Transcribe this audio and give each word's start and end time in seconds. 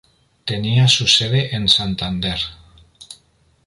Tenía 0.45 0.87
su 0.87 1.05
sede 1.05 1.55
en 1.55 1.69
Santander. 1.69 2.39